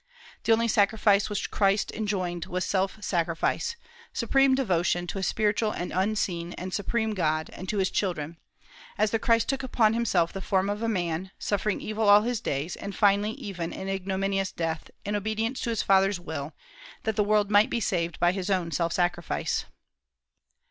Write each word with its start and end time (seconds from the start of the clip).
The 0.45 0.51
only 0.51 0.67
sacrifice 0.67 1.29
which 1.29 1.51
Christ 1.51 1.91
enjoined 1.91 2.47
was 2.47 2.65
self 2.65 2.97
sacrifice, 3.03 3.75
supreme 4.11 4.55
devotion 4.55 5.05
to 5.05 5.19
a 5.19 5.21
spiritual 5.21 5.69
and 5.73 5.91
unseen 5.93 6.53
and 6.53 6.73
supreme 6.73 7.13
God, 7.13 7.51
and 7.51 7.69
to 7.69 7.77
his 7.77 7.91
children: 7.91 8.37
as 8.97 9.11
the 9.11 9.19
Christ 9.19 9.47
took 9.47 9.61
upon 9.61 9.93
himself 9.93 10.33
the 10.33 10.41
form 10.41 10.71
of 10.71 10.81
a 10.81 10.89
man, 10.89 11.29
suffering 11.37 11.81
evil 11.81 12.09
all 12.09 12.23
his 12.23 12.41
days, 12.41 12.75
and 12.75 12.95
finally 12.95 13.33
even 13.33 13.71
an 13.73 13.89
ignominious 13.89 14.51
death, 14.51 14.89
in 15.05 15.15
obedience 15.15 15.61
to 15.61 15.69
his 15.69 15.83
Father's 15.83 16.19
will, 16.19 16.53
that 17.03 17.15
the 17.15 17.23
world 17.23 17.51
might 17.51 17.69
be 17.69 17.79
saved 17.79 18.19
by 18.19 18.31
his 18.31 18.49
own 18.49 18.71
self 18.71 18.93
sacrifice. 18.93 19.65